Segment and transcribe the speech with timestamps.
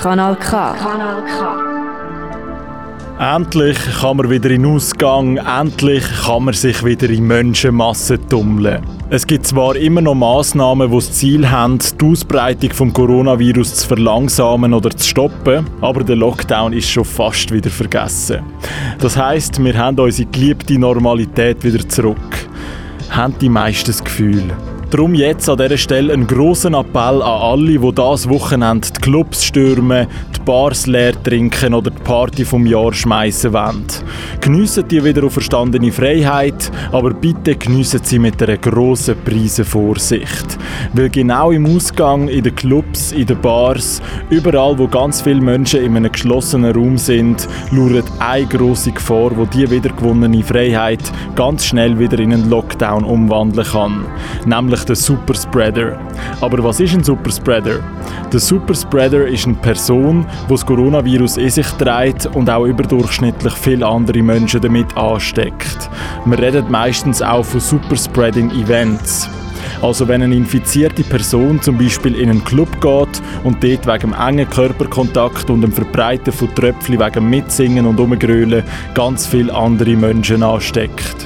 [0.00, 0.74] Kanal K.
[0.74, 3.36] Kanal K.
[3.36, 8.80] Endlich kann man wieder in Ausgang, endlich kann man sich wieder in Menschenmassen tummeln.
[9.10, 13.88] Es gibt zwar immer noch Massnahmen, die das Ziel haben, die Ausbreitung des Coronavirus zu
[13.88, 18.44] verlangsamen oder zu stoppen, aber der Lockdown ist schon fast wieder vergessen.
[19.00, 22.46] Das heißt, wir haben unsere geliebte Normalität wieder zurück.
[23.10, 24.44] Haben die meisten das Gefühl.
[24.90, 29.44] Darum jetzt an dieser Stelle einen grossen Appell an alle, die das Wochenende die Clubs
[29.44, 33.84] stürmen, die Bars leer trinken oder die Party vom Jahr schmeißen wollen.
[34.40, 40.56] Geniessen die wieder auf verstandene Freiheit, aber bitte geniessen sie mit einer grossen Prise Vorsicht.
[40.94, 45.84] Weil genau im Ausgang, in den Clubs, in den Bars, überall wo ganz viele Menschen
[45.84, 51.02] in einem geschlossenen Raum sind, lauert eine grosse Gefahr, wo die wiedergewonnene Freiheit
[51.36, 54.06] ganz schnell wieder in einen Lockdown umwandeln kann.
[54.46, 55.98] Nämlich nämlich der Superspreader.
[56.40, 57.80] Aber was ist ein Superspreader?
[58.32, 63.86] Der Superspreader ist eine Person, die das Coronavirus in sich trägt und auch überdurchschnittlich viele
[63.86, 65.90] andere Menschen damit ansteckt.
[66.24, 69.28] Man redet meistens auch von Superspreading Events.
[69.82, 74.48] Also wenn eine infizierte Person zum Beispiel in einen Club geht und dort wegen engen
[74.48, 81.17] Körperkontakt und dem Verbreiten von Tröpfchen wegen Mitsingen und Umgrölen ganz viele andere Menschen ansteckt.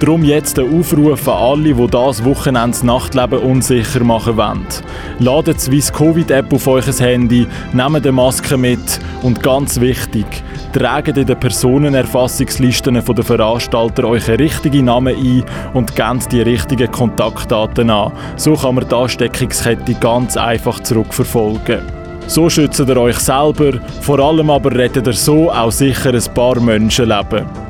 [0.00, 4.66] Darum jetzt der Aufruf an alle, die das Wochenende Nachtleben unsicher machen wollen.
[5.18, 10.24] Ladet die Covid-App auf euer Handy, nehmt eine Maske mit und ganz wichtig,
[10.72, 17.90] tragt in den Personenerfassungslisten der Veranstalter euch richtige Namen ein und gebt die richtigen Kontaktdaten
[17.90, 18.12] an.
[18.36, 21.82] So kann man die Ansteckungskette ganz einfach zurückverfolgen.
[22.26, 26.58] So schützt ihr euch selber, vor allem aber rettet ihr so auch sicher ein paar
[26.58, 27.69] Menschenleben.